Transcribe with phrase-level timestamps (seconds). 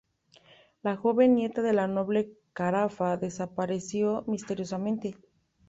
[0.81, 5.15] La joven, nieta de la noble Carafa, desapareció misteriosamente.